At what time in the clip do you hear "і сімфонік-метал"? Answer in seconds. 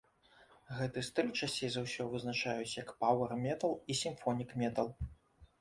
3.91-4.95